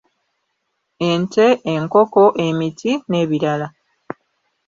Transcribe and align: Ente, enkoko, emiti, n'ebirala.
Ente, 1.09 1.45
enkoko, 1.73 2.23
emiti, 2.47 2.91
n'ebirala. 3.09 3.67